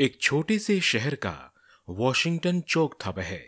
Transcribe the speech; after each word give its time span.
एक 0.00 0.20
छोटे 0.20 0.58
से 0.58 0.80
शहर 0.80 1.14
का 1.14 1.52
वॉशिंगटन 1.88 2.60
चौक 2.60 2.98
था 3.06 3.10
वह, 3.10 3.40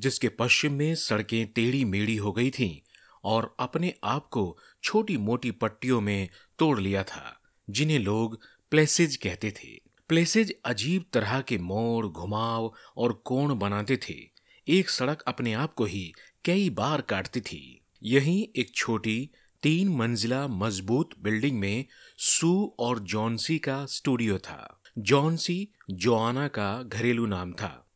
जिसके 0.00 0.28
पश्चिम 0.28 0.72
में 0.72 0.94
सड़कें 0.94 1.46
टेढ़ी 1.46 1.84
मेढ़ी 1.84 2.16
हो 2.16 2.32
गई 2.32 2.50
थीं 2.50 2.88
और 3.24 3.56
अपने 3.60 3.94
आप 4.04 4.28
को 4.28 4.58
छोटी 4.82 5.16
मोटी 5.16 5.50
पट्टियों 5.50 6.00
में 6.00 6.28
तोड़ 6.58 6.80
लिया 6.80 7.02
था, 7.02 7.40
जिन्हें 7.70 7.98
लोग 7.98 8.40
प्लेसेज 8.70 9.16
कहते 9.16 9.50
थे। 9.50 9.80
प्लेसेज 10.08 10.54
अजीब 10.64 11.04
तरह 11.12 11.40
के 11.40 11.58
मोड़, 11.58 12.06
घुमाव 12.06 12.74
और 12.96 13.12
कोण 13.12 13.58
बनाते 13.58 13.96
थे। 13.96 14.30
एक 14.68 14.90
सड़क 14.90 15.22
अपने 15.22 15.52
आप 15.52 15.74
को 15.74 15.84
ही 15.84 16.12
कई 16.44 16.70
बार 16.70 17.00
काटती 17.00 17.40
थी। 17.40 17.80
यहीं 18.02 18.48
एक 18.56 18.74
छोटी, 18.74 19.30
तीन 19.62 19.88
मंजिला 19.88 20.48
मज़बूत 20.48 21.10
बिल्डिंग 21.18 21.58
में 21.58 21.84
सू 22.18 22.76
और 22.78 22.98
जॉन्सी 22.98 23.58
का 23.58 23.86
स्टूडियो 23.86 24.38
था। 24.38 24.80
जॉन्सी 24.98 25.68
जोआना 25.90 26.48
का 26.48 26.82
घरेलू 26.82 27.26
नाम 27.26 27.52
था। 27.52 27.90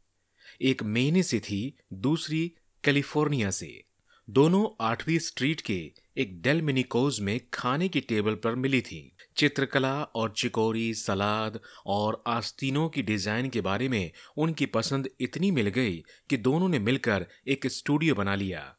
एक 0.63 0.83
मेने 0.83 1.23
से 1.23 1.41
थी, 1.41 1.77
दूसरी 1.93 2.55
कैलिफ़ोर्निया 2.85 3.51
से। 3.51 3.85
दोनों 4.31 4.77
आठवीं 4.81 5.19
स्ट्रीट 5.19 5.61
के 5.61 5.93
एक 6.17 6.43
डेल 6.43 6.63
मिनिकोज 6.63 7.21
में 7.21 7.41
खाने 7.55 7.89
की 7.89 8.01
टेबल 8.01 8.35
पर 8.35 8.55
मिली 8.55 8.81
थी। 8.81 9.17
चित्रकला 9.37 10.03
और 10.03 10.35
चिकोरी, 10.37 10.95
सलाद 10.95 11.61
और 11.87 12.25
आस्तीनों 12.27 12.89
की 12.89 13.03
डिज़ाइन 13.03 13.49
के 13.49 13.61
बारे 13.61 13.89
में 13.89 14.13
उनकी 14.37 14.67
पसंद 14.67 15.09
इतनी 15.21 15.51
मिल 15.51 15.69
गई 15.69 16.05
कि 16.31 16.37
दोनों 16.37 16.69
ने 16.69 16.79
मिलकर 16.79 17.27
एक 17.49 17.67
स्टूडियो 17.67 18.15
बना 18.15 18.35
लिया। 18.35 18.77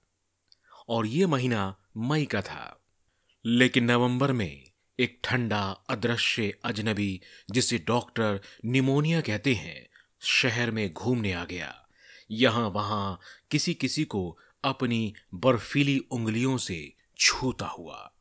और 0.90 1.06
ये 1.06 1.26
महीना 1.26 1.78
मई 1.98 2.26
का 2.26 2.42
था। 2.42 2.82
लेकिन 3.46 3.84
नवंबर 3.84 4.32
में 4.32 4.69
एक 5.00 5.20
ठंडा, 5.24 5.84
अदृश्य 5.90 6.54
अजनबी, 6.66 7.22
जिसे 7.52 7.78
डॉक्टर 7.78 8.42
निमोनिया 8.66 9.22
कहते 9.22 9.54
हैं, 9.54 9.90
शहर 10.22 10.72
में 10.72 10.94
घूमने 10.94 11.34
आ 11.34 11.46
गया। 11.46 11.88
यहाँ 12.32 12.70
वहाँ 12.70 13.20
किसी 13.52 13.74
किसी 13.74 14.04
को 14.04 14.40
अपनी 14.64 15.14
बर्फीली 15.34 15.98
उंगलियों 16.12 16.58
से 16.58 16.94
छूता 17.20 17.66
हुआ। 17.66 18.14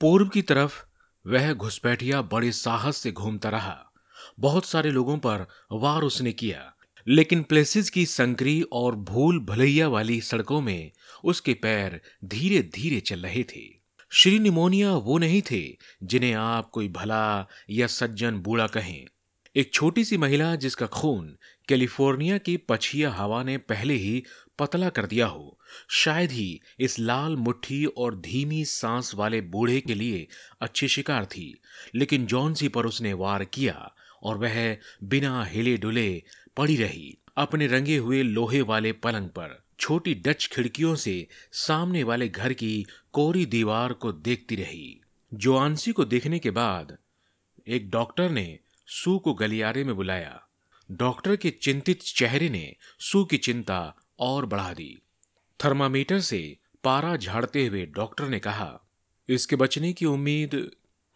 पूर्व 0.00 0.28
की 0.28 0.42
तरफ़ 0.42 0.84
वह 1.26 1.52
घुसपैठिया 1.52 2.22
बड़े 2.22 2.52
साहस 2.52 2.96
से 2.96 3.12
घूमता 3.12 3.48
रहा। 3.48 3.92
बहुत 4.40 4.64
सारे 4.64 4.90
लोगों 4.90 5.18
पर 5.18 5.46
वार 5.72 6.02
उसने 6.02 6.32
किया, 6.32 6.74
लेकिन 7.08 7.42
प्लेसिस 7.42 7.90
की 7.90 8.06
संकरी 8.06 8.62
और 8.62 8.96
भूल 8.96 9.40
भलैया 9.40 9.88
वाली 9.88 10.20
सड़कों 10.20 10.60
में 10.60 10.92
उसके 11.24 11.54
पैर 11.54 12.00
धीरे 12.24 12.62
धीरे 12.62 13.00
चल 13.00 13.20
रहे 13.20 13.44
थे। 13.44 13.75
श्री 14.12 14.38
निमोनिया 14.38 14.92
वो 14.92 15.18
नहीं 15.18 15.42
थे 15.42 15.76
जिन्हें 16.02 16.32
आप 16.34 16.70
कोई 16.70 16.88
भला 16.88 17.48
या 17.70 17.86
सज्जन 17.86 18.38
बूढ़ा 18.38 18.66
कहें। 18.66 19.06
एक 19.56 19.72
छोटी 19.74 20.04
सी 20.04 20.16
महिला 20.16 20.54
जिसका 20.56 20.86
खून 20.86 21.36
कैलिफ़ोर्निया 21.68 22.38
की 22.38 22.56
पछिया 22.56 23.10
हवा 23.10 23.42
ने 23.42 23.58
पहले 23.58 23.94
ही 23.94 24.22
पतला 24.58 24.88
कर 24.88 25.06
दिया 25.06 25.26
हो, 25.26 25.58
शायद 25.90 26.30
ही 26.30 26.60
इस 26.80 26.98
लाल 26.98 27.36
मुट्ठी 27.36 27.84
और 27.84 28.16
धीमी 28.20 28.64
सांस 28.64 29.14
वाले 29.14 29.40
बूढ़े 29.40 29.80
के 29.80 29.94
लिए 29.94 30.26
अच्छी 30.60 30.88
शिकार 30.88 31.24
थी, 31.26 31.60
लेकिन 31.94 32.26
जॉनसी 32.26 32.68
पर 32.68 32.86
उसने 32.86 33.12
वार 33.12 33.44
किया 33.44 33.94
और 34.22 34.38
वह 34.38 34.76
बिना 35.04 35.44
हिले 35.44 35.76
डुले 35.76 36.22
पड़ी 36.56 36.76
रही 36.76 37.18
अपने 37.36 37.66
रंगे 37.66 37.96
हुए 37.96 38.22
लोहे 38.22 38.62
वाले 38.62 38.92
पलंग 38.92 39.28
पर 39.28 39.65
छोटी 39.78 40.14
डच 40.16 40.48
खिड़कियों 40.52 40.94
से 40.96 41.26
सामने 41.54 42.02
वाले 42.02 42.28
घर 42.28 42.52
की 42.52 42.86
कोरी 43.12 43.44
दीवार 43.46 43.92
को 43.92 44.12
देखती 44.12 44.56
रही। 44.56 45.00
जोआंसी 45.32 45.92
को 45.92 46.04
देखने 46.04 46.38
के 46.38 46.50
बाद 46.52 46.96
एक 47.66 47.90
डॉक्टर 47.90 48.30
ने 48.30 48.58
सू 48.88 49.18
को 49.18 49.34
गलियारे 49.34 49.84
में 49.84 49.94
बुलाया। 49.96 50.40
डॉक्टर 50.90 51.36
के 51.36 51.50
चिंतित 51.52 52.02
चेहरे 52.02 52.48
ने 52.48 52.74
सू 53.00 53.24
की 53.24 53.38
चिंता 53.38 53.94
और 54.18 54.46
बढ़ा 54.46 54.72
दी। 54.72 54.96
थर्मामीटर 55.60 56.20
से 56.20 56.40
पारा 56.84 57.16
झाड़ते 57.16 57.66
हुए 57.66 57.84
डॉक्टर 57.86 58.28
ने 58.28 58.38
कहा, 58.38 58.68
इसके 59.28 59.56
बचने 59.56 59.92
की 59.92 60.06
उम्मीद 60.06 60.50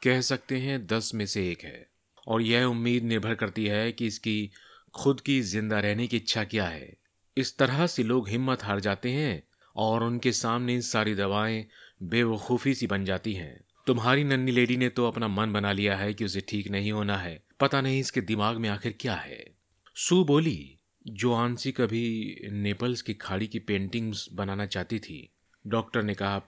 कह 0.02 0.20
सकते 0.20 0.58
हैं 0.58 0.86
दस 0.86 1.10
में 1.14 1.24
से 1.26 1.50
एक 1.50 1.62
है, 1.64 1.86
और 2.26 2.42
यह 2.42 2.64
उम्मीद 2.64 3.04
निर्भर 3.04 3.34
करती 3.34 3.66
है 3.66 3.92
कि 3.92 4.06
इसकी 4.06 4.50
खुद 4.94 5.20
की 5.20 5.40
ज़िंदा 5.42 5.80
रहने 5.80 6.06
की 6.06 6.16
इच्छा 6.16 6.44
क्या 6.44 6.66
है। 6.66 6.96
इस 7.36 7.58
तरह 7.58 7.86
से 7.86 8.02
लोग 8.02 8.28
हिम्मत 8.28 8.62
हार 8.62 8.80
जाते 8.80 9.10
हैं 9.10 9.42
और 9.76 10.02
उनके 10.02 10.32
सामने 10.32 10.80
सारी 10.80 11.14
दवाएँ 11.14 11.66
बेवकूफ़ी 12.02 12.74
सी 12.74 12.86
बन 12.86 13.04
जाती 13.04 13.34
हैं। 13.34 13.64
तुम्हारी 13.86 14.24
नन्नी 14.24 14.52
लेडी 14.52 14.76
ने 14.76 14.88
तो 14.88 15.06
अपना 15.06 15.28
मन 15.28 15.52
बना 15.52 15.72
लिया 15.72 15.96
है 15.96 16.14
कि 16.14 16.24
उसे 16.24 16.40
ठीक 16.40 16.68
नहीं 16.68 16.92
होना 16.92 17.16
है। 17.16 17.42
पता 17.60 17.80
नहीं 17.80 18.00
इसके 18.00 18.20
दिमाग 18.20 18.56
में 18.56 18.68
आखिर 18.68 18.94
क्या 19.00 19.14
है। 19.14 19.54
सू 19.94 20.24
बोली 20.24 20.78
जो 21.06 21.32
आंसी 21.32 21.72
कभी 21.72 22.36
नेपल्स 22.50 23.02
की 23.02 23.14
खाड़ी 23.14 23.46
की 23.46 23.58
पेंटिंग्स 23.58 24.28
बनाना 24.32 24.66
चाहती 24.66 24.98
थी। 24.98 25.32
डॉक्टर 25.66 26.02
ने 26.02 26.14
कहा, 26.14 26.38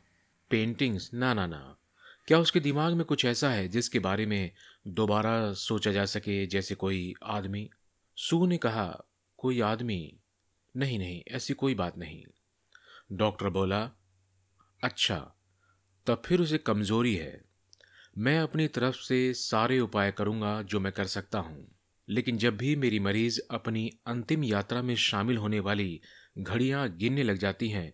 पेंटिंग्स? 0.51 1.11
ना 1.15 1.35
ना 1.35 1.47
ना। 1.47 1.79
क्या 2.27 2.39
उसके 2.39 2.61
दिमाग 2.61 2.93
में 2.93 3.05
कुछ 3.05 3.25
ऐसा 3.25 3.51
है 3.51 3.69
जिसके 3.69 3.99
बारे 3.99 4.27
में 4.27 4.51
दोबारा 4.87 5.53
सोचा 5.53 5.93
जा 5.93 6.05
सके 6.05 6.47
जैसे 6.47 6.75
कोई 6.75 7.15
आदमी? 7.25 7.71
सू 8.17 8.47
ने 8.47 8.57
कहा, 8.57 9.05
कोई 9.37 9.61
आदमी 9.61 10.19
नहीं 10.75 10.99
नहीं, 10.99 11.23
ऐसी 11.29 11.55
कोई 11.55 11.75
बात 11.75 11.99
नहीं। 11.99 12.23
डॉक्टर 13.13 13.49
बोला 13.49 13.81
अच्छा 14.83 15.17
तब 16.07 16.23
फिर 16.27 16.41
उसे 16.41 16.59
कमज़ोरी 16.59 17.15
है। 17.15 17.41
मैं 18.19 18.39
अपनी 18.39 18.67
तरफ़ 18.69 18.97
से 18.97 19.33
सारे 19.35 19.79
उपाय 19.81 20.13
करूँगा 20.13 20.61
जो 20.63 20.81
मैं 20.81 20.93
कर 20.93 21.07
सकता 21.07 21.39
हूँ। 21.39 21.67
लेकिन 22.09 22.39
जब 22.39 22.57
भी 22.57 22.75
मेरी 22.77 22.99
मरीज़ 22.99 23.41
अपनी 23.51 23.91
अंतिम 24.07 24.45
यात्रा 24.45 24.83
में 24.83 24.95
शामिल 24.97 25.37
होने 25.37 25.61
वाली 25.61 26.01
घड़ियाँ 26.39 26.89
गिनने 26.97 27.23
लग 27.23 27.37
जाती 27.37 27.69
हैं 27.69 27.93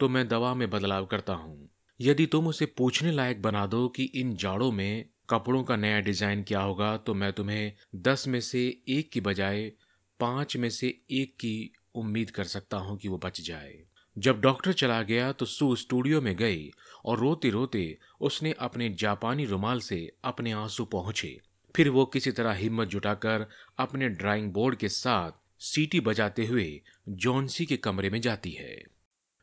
तो 0.00 0.08
मैं 0.08 0.26
दवा 0.28 0.54
में 0.54 0.68
बदलाव 0.70 1.06
करता 1.06 1.32
हूँ। 1.32 1.68
यदि 2.00 2.26
तुम 2.26 2.46
उसे 2.46 2.66
पूछने 2.66 3.12
लायक 3.12 3.42
बना 3.42 3.66
दो 3.66 3.88
कि 3.88 4.04
इन 4.04 4.34
जाड़ों 4.36 4.70
में 4.72 5.04
कपड़ों 5.30 5.62
का 5.64 5.76
नया 5.76 6.00
डिज़ाइन 6.00 6.42
क्या 6.42 6.60
होगा 6.60 6.96
तो 6.96 7.14
मैं 7.14 7.32
तुम्हें 7.32 7.72
दस 7.96 8.26
में 8.28 8.40
से 8.40 8.62
एक 8.88 9.10
की 9.12 9.20
बजाय 9.20 9.72
पाँच 10.20 10.56
में 10.56 10.68
से 10.70 10.88
एक 11.10 11.34
की 11.34 11.72
उम्मीद 11.94 12.30
कर 12.30 12.44
सकता 12.44 12.76
हूँ 12.76 12.96
कि 12.98 13.08
वो 13.08 13.18
बच 13.18 13.40
जाए। 13.40 13.78
जब 14.16 14.40
डॉक्टर 14.40 14.72
चला 14.72 15.02
गया 15.02 15.30
तो 15.32 15.46
सू 15.46 15.74
स्टूडियो 15.76 16.20
में 16.20 16.34
गई 16.36 16.70
और 17.04 17.18
रोते 17.18 17.50
रोते 17.50 17.98
उसने 18.20 18.52
अपने 18.60 18.88
जापानी 18.90 19.44
रुमाल 19.44 19.80
से 19.80 20.12
अपने 20.24 20.52
आँसू 20.52 20.84
पहुँचे। 20.84 21.38
फिर 21.74 21.88
वो 21.88 22.04
किसी 22.04 22.32
तरह 22.32 22.52
हिम्मत 22.52 22.88
जुटाकर 22.88 23.46
अपने 23.78 24.08
ड्राइंग 24.08 24.50
बोर्ड 24.52 24.76
के 24.76 24.88
साथ 24.88 25.38
सीटी 25.62 26.00
बजाते 26.00 26.46
हुए 26.46 26.80
जॉन्सी 27.08 27.66
के 27.66 27.76
कमरे 27.76 28.10
में 28.10 28.20
जाती 28.20 28.50
है। 28.50 28.82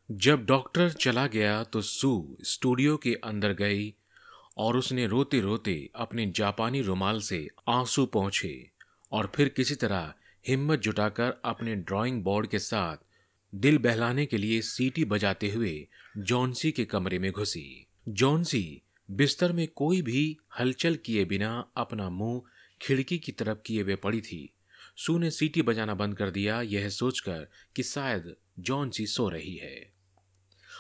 जब 0.10 0.46
डॉक्टर 0.46 0.90
चला 0.92 1.26
गया 1.28 1.64
तो 1.64 1.82
सू 1.82 2.38
स्टूडियो 2.44 2.98
के 2.98 3.14
अंदर 3.24 3.54
गई 3.54 3.94
और 4.58 4.78
उसने 4.78 5.06
रोते 5.08 5.40
रोते 5.40 5.90
अपने 5.96 6.26
जापानी 6.36 6.82
रुमाल 6.82 7.20
से 7.22 7.48
आँसू 7.70 8.06
पहुँचे 8.06 8.70
और 9.12 9.32
फिर 9.36 9.50
किसी 9.50 9.76
तरह 9.76 10.14
हिम्मत 10.48 10.80
जुटाकर 10.80 11.42
अपने 11.46 11.76
ड्राइंग 11.76 12.24
बोर्ड 12.24 12.48
के 12.48 12.60
साथ 12.60 12.98
दिल 13.56 13.78
बहलाने 13.78 14.26
के 14.26 14.38
लिए 14.38 14.62
सीटी 14.62 15.06
बजाते 15.06 15.50
हुए 15.50 15.88
जॉन्सी 16.18 16.72
के 16.72 16.86
कमरे 16.86 17.20
में 17.20 17.32
घुसी। 17.32 17.88
जॉन्सी 18.10 18.82
बिस्तर 19.12 19.52
में 19.52 19.68
कोई 19.68 20.02
भी 20.02 20.38
हलचल 20.60 20.96
किए 20.96 21.26
बिना 21.26 21.70
अपना 21.78 22.10
मुँह 22.10 22.42
खिड़की 22.82 23.18
की 23.18 23.32
तरफ़ 23.32 23.58
किए 23.66 23.82
हुए 23.84 23.96
पड़ी 23.96 24.22
थी। 24.22 24.54
सू 24.98 25.18
ने 25.18 25.32
सीटी 25.32 25.62
बजाना 25.62 25.94
बंद 25.94 26.18
कर 26.18 26.30
दिया, 26.30 26.62
यह 26.62 26.90
सोचकर 26.90 27.48
कि 27.76 27.84
शायद 27.84 28.36
जॉन्सी 28.60 29.08
सो 29.08 29.30
रही 29.30 29.56
है। 29.56 29.94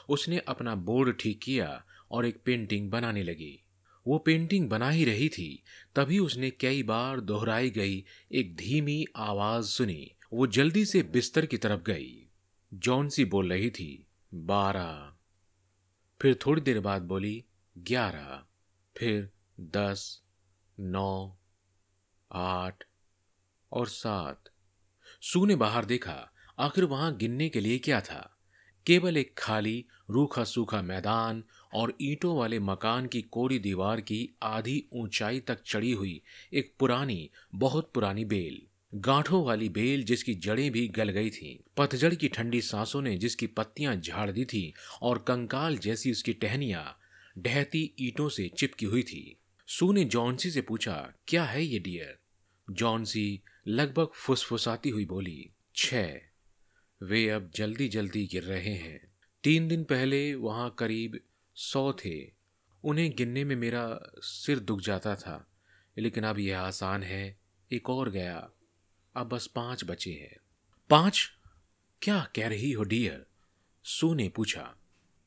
उसने 0.09 0.37
अपना 0.37 0.75
बोर्ड 0.75 1.17
ठीक 1.19 1.39
किया 1.43 1.85
और 2.11 2.25
एक 2.25 2.37
पेंटिंग 2.45 2.91
बनाने 2.91 3.23
लगी। 3.23 3.63
वो 4.07 4.17
पेंटिंग 4.17 4.69
बना 4.69 4.89
ही 4.89 5.05
रही 5.05 5.29
थी। 5.29 5.63
तभी 5.95 6.19
उसने 6.19 6.49
कई 6.49 6.83
बार 6.83 7.19
दोहराई 7.19 7.69
गई 7.69 8.05
एक 8.31 8.55
धीमी 8.55 9.05
आवाज़ 9.15 9.65
सुनी। 9.65 10.11
वो 10.33 10.47
जल्दी 10.47 10.85
से 10.85 11.03
बिस्तर 11.03 11.45
की 11.45 11.57
तरफ़ 11.57 11.81
गई। 11.81 12.29
जॉन 12.73 13.09
सी 13.09 13.25
बोल 13.25 13.49
रही 13.49 13.69
थी, 13.69 14.07
बारह। 14.33 15.13
फिर 16.21 16.39
थोड़ी 16.45 16.61
देर 16.61 16.79
बाद 16.79 17.01
बोली, 17.01 17.45
ग्यारह। 17.77 18.43
फिर 18.97 19.31
दस, 19.59 20.21
नौ, 20.79 21.37
आठ 22.33 22.83
और 23.71 23.87
सात। 23.87 24.43
सू 25.21 25.45
ने 25.45 25.55
बाहर 25.55 25.85
देखा, 25.85 26.31
आखिर 26.59 26.83
वहाँ 26.83 27.17
गिनने 27.17 27.49
के 27.49 27.59
लिए 27.59 27.77
क्या 27.77 28.01
था? 28.01 28.37
केवल 28.85 29.17
एक 29.17 29.35
खाली 29.37 29.85
रूखा 30.09 30.43
सूखा 30.43 30.81
मैदान 30.81 31.43
और 31.73 31.97
ईंटों 32.01 32.37
वाले 32.37 32.59
मकान 32.59 33.07
की 33.07 33.21
कोरी 33.21 33.59
दीवार 33.59 34.01
की 34.01 34.29
आधी 34.43 34.85
ऊंचाई 34.93 35.39
तक 35.39 35.63
चढ़ी 35.65 35.91
हुई 35.91 36.21
एक 36.53 36.73
पुरानी, 36.79 37.29
बहुत 37.55 37.91
पुरानी 37.93 38.25
बेल। 38.25 38.61
गांठों 38.95 39.45
वाली 39.45 39.69
बेल 39.69 40.03
जिसकी 40.03 40.33
जड़ें 40.33 40.71
भी 40.71 40.87
गल 40.87 41.09
गई 41.09 41.29
थीं। 41.29 41.69
पतझड़ 41.77 42.15
की 42.15 42.27
ठंडी 42.27 42.61
सांसों 42.61 43.01
ने 43.01 43.17
जिसकी 43.17 43.47
पत्तियाँ 43.47 43.95
झाड़ 43.95 44.31
दी 44.31 44.45
थी 44.45 44.73
और 45.01 45.17
कंकाल 45.17 45.77
जैसी 45.77 46.11
उसकी 46.11 46.33
टहनियाँ 46.33 46.97
ढहती 47.37 47.93
ईंटों 47.99 48.29
से 48.29 48.51
चिपकी 48.57 48.85
हुई 48.85 49.03
थी। 49.03 49.37
सू 49.67 49.91
ने 49.91 50.03
जॉन्सी 50.05 50.51
से 50.51 50.61
पूछा, 50.61 51.13
क्या 51.27 51.43
है 51.43 51.65
ये 51.65 51.79
डियर? 51.79 52.17
जॉनसी 52.71 53.41
लगभग 53.67 54.07
फुसफुसाती 54.13 54.89
हुई 54.89 55.05
बोली, 55.05 55.49
छ। 55.75 55.93
वे 57.03 57.29
अब 57.29 57.51
जल्दी 57.55 57.87
जल्दी 57.87 58.27
गिर 58.31 58.43
रहे 58.43 58.73
हैं। 58.73 59.11
तीन 59.43 59.67
दिन 59.67 59.83
पहले 59.83 60.35
वहाँ 60.35 60.75
करीब 60.79 61.19
सौ 61.59 61.93
थे। 61.93 62.31
उन्हें 62.83 63.15
गिनने 63.15 63.43
में 63.43 63.55
मेरा 63.55 63.99
सिर 64.17 64.59
दुख 64.59 64.81
जाता 64.81 65.15
था, 65.15 65.47
लेकिन 65.97 66.23
अब 66.23 66.39
यह 66.39 66.59
आसान 66.59 67.03
है। 67.03 67.37
एक 67.71 67.89
और 67.89 68.09
गया। 68.09 68.49
अब 69.15 69.27
बस 69.27 69.47
पाँच 69.47 69.83
बचे 69.83 70.11
हैं। 70.11 70.35
पाँच? 70.89 71.31
क्या 72.01 72.19
कह 72.35 72.47
रही 72.47 72.71
हो, 72.71 72.83
डियर? 72.83 73.25
सू 73.83 74.13
ने 74.13 74.29
पूछा। 74.29 74.75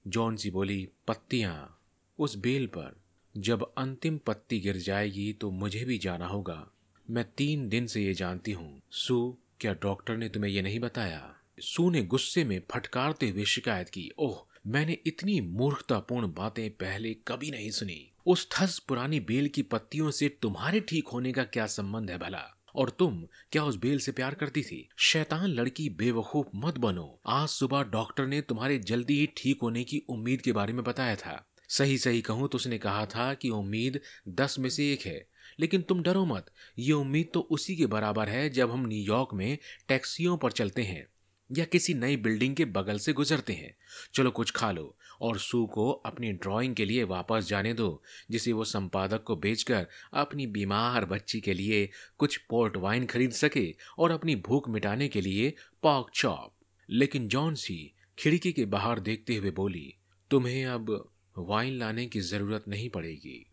जॉन 0.07 0.37
सी 0.37 0.51
बोली, 0.51 0.89
पत्तियाँ, 1.09 1.81
उस 2.19 2.37
बेल 2.37 2.67
पर। 2.67 3.01
जब 3.37 3.73
अंतिम 3.79 4.19
पत्ती 4.19 4.61
गिर 4.61 4.77
जाएगी 4.77 5.33
तो 5.33 5.51
मुझे 5.51 5.85
भी 5.85 5.99
जाना 5.99 6.27
होगा। 6.27 6.71
मैं 7.11 7.25
तीन 7.33 7.69
दिन 7.69 7.87
से 7.87 8.05
ये 8.05 8.15
जानती 8.15 8.53
हूँ। 8.53 8.83
सू, 8.91 9.39
क्या 9.61 9.75
डॉक्टर 9.75 10.17
ने 10.17 10.29
तुम्हें 10.29 10.51
यह 10.51 10.63
नहीं 10.63 10.81
बताया? 10.81 11.35
सू 11.61 11.91
ने 11.91 12.03
गुस्से 12.03 12.45
में 12.45 12.63
फटकारते 12.71 13.29
हुए 13.29 13.45
शिकायत 13.45 13.89
की। 13.89 14.11
ओह 14.19 14.47
मैंने 14.67 14.99
इतनी 15.07 15.41
मूर्खतापूर्ण 15.41 16.33
बातें 16.33 16.71
पहले 16.71 17.15
कभी 17.15 17.51
नहीं 17.51 17.71
सुनी। 17.71 18.13
उस 18.27 18.49
ठस 18.53 18.79
पुरानी 18.79 19.21
बेल 19.21 19.49
की 19.49 19.63
पत्तियों 19.63 20.11
से 20.11 20.29
तुम्हारे 20.29 20.81
ठीक 20.81 21.09
होने 21.09 21.33
का 21.33 21.45
क्या 21.45 21.67
संबंध 21.67 22.11
है 22.11 22.19
भला? 22.19 22.63
और 22.75 22.91
तुम 22.91 23.23
क्या 23.53 23.65
उस 23.65 23.77
बेल 23.77 23.99
से 23.99 24.13
प्यार 24.13 24.35
करती 24.35 24.63
थी? 24.63 24.89
शैतान 24.97 25.47
लड़की 25.47 25.89
बेवकूफ़ 25.89 26.47
मत 26.55 26.79
बनो। 26.79 27.21
आज 27.27 27.49
सुबह 27.49 27.83
डॉक्टर 27.83 28.27
ने 28.27 28.41
तुम्हारे 28.41 28.79
जल्दी 28.79 29.19
ही 29.19 29.29
ठीक 29.37 29.59
होने 29.63 29.85
की 29.85 29.99
उम्मीद 30.09 30.41
के 30.41 30.53
बारे 30.53 30.73
में 30.73 30.85
बताया 30.85 31.17
था। 31.17 31.51
सही 31.69 31.99
सही 31.99 32.21
कहूँ 32.21 32.49
तो 32.49 32.57
उसने 32.57 32.79
कहा 32.79 33.07
था 33.07 33.35
कि 33.35 33.51
उम्मीद 33.51 34.01
दस 34.29 34.59
में 34.59 34.71
से 34.71 34.93
एक 34.93 35.01
है। 35.01 35.27
लेकिन 35.61 35.83
तुम 35.83 36.03
डरो 36.03 36.25
मत। 36.25 36.47
ये 36.79 36.93
उम्मीद 36.93 37.31
तो 37.35 37.41
उसी 37.41 37.77
के 37.77 37.87
बराबर 37.87 38.29
है 38.29 38.51
जब 38.51 38.71
हम 38.71 38.87
न्यूयॉर्क 38.87 39.29
में 39.35 39.59
टैक्सियों 39.89 40.37
पर 40.37 40.53
चलते 40.53 40.83
हैं। 40.83 41.07
या 41.53 41.65
किसी 41.65 41.95
नई 41.95 42.17
बिल्डिंग 42.17 42.57
के 42.57 42.65
बगल 42.65 42.99
से 42.99 43.13
गुजरते 43.13 43.53
हैं। 43.53 43.77
चलो 44.15 44.31
कुछ 44.31 44.51
खा 44.51 44.71
लो 44.73 44.97
और 45.21 45.39
सू 45.39 45.67
को 45.67 45.91
अपनी 45.91 46.33
ड्राइंग 46.33 46.75
के 46.75 46.85
लिए 46.85 47.05
वापस 47.05 47.47
जाने 47.49 47.75
दो, 47.75 48.03
जिसे 48.31 48.53
वो 48.53 48.65
संपादक 48.65 49.23
को 49.23 49.37
बेचकर 49.37 49.87
अपनी 50.15 50.47
बीमार 50.47 51.05
बच्ची 51.05 51.41
के 51.41 51.55
लिए 51.55 51.91
कुछ 52.19 52.37
पोर्ट 52.37 52.77
वाइन 52.77 53.07
खरीद 53.07 53.31
सके 53.31 53.75
और 53.99 54.11
अपनी 54.11 54.37
भूख 54.37 54.69
मिटाने 54.69 55.09
के 55.09 55.21
लिए 55.21 55.55
पॉक 55.83 56.11
चॉप। 56.15 56.55
लेकिन 56.91 57.29
जॉन 57.29 57.55
सी 57.55 57.95
खिड़की 58.19 58.53
के 58.53 58.65
बाहर 58.65 59.01
देखते 59.01 59.37
हुए 59.37 59.51
बोली, 59.51 59.95
तुम्हें 60.31 60.67
अब 60.67 61.13
वाइन 61.39 61.79
लाने 61.79 62.07
की 62.07 62.21
ज़रूरत 62.21 62.65
नहीं 62.69 62.91
पड़ेगी। 62.91 63.47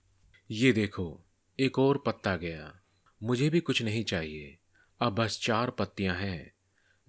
ये 0.51 0.71
देखो, 0.71 1.25
एक 1.59 1.79
और 1.79 2.03
पत्ता 2.05 2.35
गया। 2.35 2.79
मुझे 3.23 3.49
भी 3.49 3.59
कुछ 3.59 3.81
नहीं 3.81 4.03
चाहिए। 4.03 4.57
अब 4.99 5.15
बस 5.15 5.39
चार 5.43 5.69
पत्तियाँ 5.69 6.15
हैं। 6.15 6.56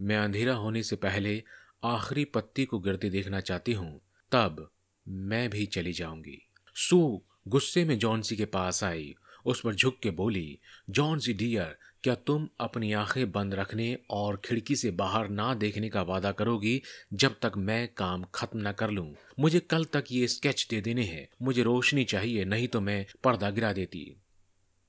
मैं 0.00 0.17
अंधेरा 0.17 0.55
होने 0.55 0.83
से 0.83 0.97
पहले 0.97 1.43
आखिरी 1.85 2.25
पत्ती 2.25 2.65
को 2.65 2.79
गिरते 2.79 3.11
देखना 3.11 3.41
चाहती 3.41 3.73
हूँ, 3.73 4.00
तब 4.33 4.71
मैं 5.06 5.49
भी 5.50 5.67
चली 5.67 5.93
जाऊँगी। 5.93 6.39
सू 6.77 7.23
गुस्से 7.49 7.85
में 7.85 7.99
जॉनसी 7.99 8.37
के 8.37 8.45
पास 8.45 8.83
आई, 8.85 9.15
उस 9.47 9.61
पर 9.61 9.75
झुक 9.75 9.99
के 10.03 10.11
बोली 10.11 10.59
जॉन 10.91 11.19
सी 11.19 11.33
डियर, 11.33 11.77
क्या 12.03 12.15
तुम 12.15 12.49
अपनी 12.61 12.93
आँखें 12.93 13.31
बंद 13.33 13.55
रखने 13.55 13.99
और 14.11 14.41
खिड़की 14.45 14.77
से 14.77 14.91
बाहर 14.91 15.29
ना 15.29 15.55
देखने 15.55 15.89
का 15.89 16.03
वादा 16.03 16.33
करोगी 16.33 16.83
जब 17.15 17.37
तक 17.43 17.53
मैं 17.56 17.89
काम 17.89 18.25
खत्म 18.35 18.69
न 18.69 18.73
कर 18.73 18.91
लूँ? 18.91 19.15
मुझे 19.41 19.61
कल 19.61 19.85
तक 19.85 20.05
ये 20.11 20.29
स्केच 20.29 20.67
दे 20.71 20.81
देने 20.81 21.03
हैं, 21.03 21.29
मुझे 21.43 21.62
रोशनी 21.62 22.05
चाहिए, 22.05 22.45
नहीं 22.45 22.69
तो 22.69 22.81
मैं 22.81 23.05
पर्दा 23.25 23.50
गिरा 23.50 23.73
देती। 23.73 24.17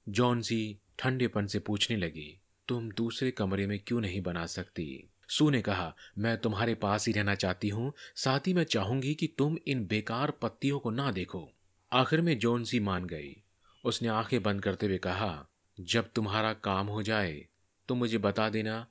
जॉन 0.09 0.41
सी 0.41 0.77
ठंडेपन 0.99 1.47
से 1.47 1.59
पूछने 1.59 1.97
लगी। 1.97 2.39
तुम 2.69 2.89
दूसरे 2.91 3.31
कमरे 3.31 3.67
में 3.67 3.79
क्यों 3.79 4.01
नहीं 4.01 4.21
बना 4.21 4.45
सकती? 4.45 5.09
सू 5.29 5.49
ने 5.49 5.61
कहा, 5.61 5.95
मैं 6.17 6.37
तुम्हारे 6.37 6.75
पास 6.75 7.07
ही 7.07 7.13
रहना 7.13 7.35
चाहती 7.35 7.69
हूँ, 7.69 7.93
साथ 8.15 8.47
ही 8.47 8.53
मैं 8.53 8.63
चाहूँगी 8.63 9.13
कि 9.13 9.27
तुम 9.37 9.57
इन 9.67 9.85
बेकार 9.87 10.31
पत्तियों 10.31 10.79
को 10.79 10.91
ना 10.91 11.11
देखो। 11.11 11.49
आखिर 11.91 12.21
में 12.21 12.37
जोन 12.39 12.63
सी 12.63 12.79
मान 12.79 13.05
गई। 13.05 13.35
उसने 13.83 14.07
आँखें 14.07 14.41
बंद 14.43 14.61
करते 14.61 14.85
हुए 14.85 14.97
कहा, 14.97 15.47
जब 15.79 16.11
तुम्हारा 16.15 16.53
काम 16.53 16.87
हो 16.87 17.03
जाए 17.03 17.45
तो 17.89 17.95
मुझे 17.95 18.17
बता 18.17 18.49
देना, 18.49 18.85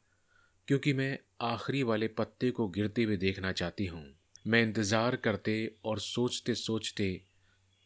क्योंकि 0.68 0.92
मैं 0.92 1.18
आखिरी 1.40 1.82
वाले 1.82 2.08
पत्ते 2.08 2.50
को 2.50 2.68
गिरते 2.68 3.02
हुए 3.02 3.16
देखना 3.16 3.52
चाहती 3.52 3.86
हूँ। 3.86 4.04
मैं 4.46 4.62
इंतज़ार 4.62 5.16
करते 5.16 5.74
और 5.84 5.98
सोचते 5.98 6.54
सोचते 6.54 7.20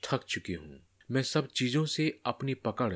थक 0.02 0.24
चुकी 0.24 0.52
हूँ। 0.52 0.80
मैं 1.10 1.22
सब 1.22 1.46
चीज़ों 1.46 1.84
से 1.86 2.20
अपनी 2.26 2.54
पकड़ 2.54 2.94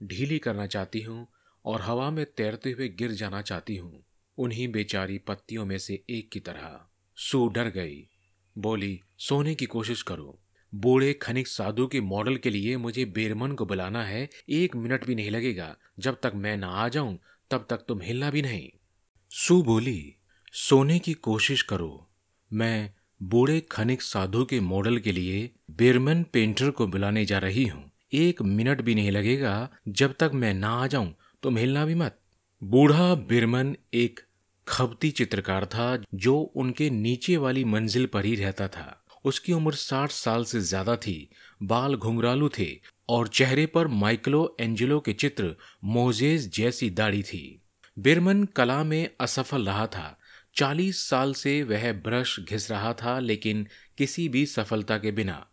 ढीली 0.00 0.38
करना 0.38 0.66
चाहती 0.66 1.00
हूँ 1.00 1.26
और 1.64 1.82
हवा 1.82 2.10
में 2.10 2.26
तैरते 2.36 2.70
हुए 2.70 2.88
गिर 2.88 3.10
जाना 3.10 3.42
चाहती 3.42 3.76
हूँ। 3.76 4.04
उन्हीं 4.38 4.68
बेचारी 4.68 5.18
पत्तियों 5.18 5.66
में 5.66 5.78
से 5.78 6.02
एक 6.10 6.30
की 6.32 6.40
तरह। 6.40 6.80
सू 7.16 7.48
डर 7.48 7.68
गई। 7.68 8.08
बोली, 8.58 9.00
सोने 9.18 9.54
की 9.54 9.66
कोशिश 9.66 10.02
करो। 10.02 10.40
बूढ़े 10.74 11.12
खनिक 11.12 11.48
साधु 11.48 11.86
के 11.86 12.00
मॉडल 12.00 12.36
के 12.36 12.50
लिए 12.50 12.76
मुझे 12.76 13.04
बेरमन 13.04 13.52
को 13.52 13.66
बुलाना 13.66 14.04
है। 14.04 14.28
एक 14.48 14.76
मिनट 14.76 15.06
भी 15.06 15.14
नहीं 15.14 15.30
लगेगा। 15.30 15.76
जब 15.98 16.20
तक 16.22 16.32
मैं 16.34 16.56
ना 16.56 16.66
आ 16.66 16.88
जाऊँ, 16.88 17.18
तब 17.50 17.66
तक 17.70 17.76
तुम 17.76 18.00
हिलना 18.00 18.30
भी 18.30 18.42
नहीं। 18.42 18.70
सू 19.30 19.62
बोली, 19.62 20.14
सोने 20.52 20.98
की 20.98 21.12
कोशिश 21.12 21.62
करो। 21.62 22.10
मैं 22.52 22.94
बूढ़े 23.22 23.60
खनिक 23.60 24.02
साधु 24.02 24.44
के 24.44 24.60
मॉडल 24.60 24.98
के 24.98 25.12
लिए 25.12 25.50
बेरमन 25.70 26.22
पेंटर 26.22 26.70
को 26.70 26.86
बुलाने 26.86 27.24
जा 27.24 27.38
रही 27.38 27.64
हूँ। 27.64 27.92
एक 28.12 28.42
मिनट 28.42 28.80
भी 28.80 28.94
नहीं 28.94 29.10
लगेगा। 29.10 29.70
जब 29.88 30.14
तक 30.20 30.30
मैं 30.34 30.54
ना 30.54 30.68
आ 30.68 30.86
जाऊँ 30.86 31.14
तुम 31.42 31.56
हिलना 31.56 31.84
भी 31.84 31.94
मत। 31.94 32.18
बूढ़ा 32.62 33.14
बिरमन 33.28 33.74
एक 33.94 34.20
खबती 34.66 35.10
चित्रकार 35.10 35.64
था 35.66 35.86
जो 36.14 36.38
उनके 36.56 36.88
नीचे 36.90 37.36
वाली 37.36 37.64
मंजिल 37.64 38.06
पर 38.06 38.24
ही 38.24 38.34
रहता 38.34 38.66
था। 38.68 39.04
उसकी 39.24 39.52
उम्र 39.52 39.74
साठ 39.74 40.10
साल 40.10 40.44
से 40.44 40.60
ज़्यादा 40.60 40.96
थी, 40.96 41.30
बाल 41.62 41.94
घुंघरालू 41.94 42.48
थे 42.48 42.68
और 43.08 43.28
चेहरे 43.28 43.66
पर 43.66 43.86
माइकलो 43.86 44.56
एंजेलो 44.60 44.98
के 45.00 45.12
चित्र 45.12 45.54
मोजेज 45.84 46.50
जैसी 46.56 46.90
दाढ़ी 46.90 47.22
थी। 47.22 47.62
बिरमन 47.96 48.44
कला 48.56 48.82
में 48.84 49.10
असफल 49.20 49.66
रहा 49.66 49.86
था। 49.86 50.16
चालीस 50.56 51.08
साल 51.08 51.32
से 51.34 51.62
वह 51.62 51.92
ब्रश 51.92 52.38
घिस 52.40 52.70
रहा 52.70 52.92
था, 52.92 53.18
लेकिन 53.18 53.66
किसी 53.98 54.28
भी 54.28 54.44
सफलता 54.46 54.98
के 54.98 55.10
बिना 55.12 55.44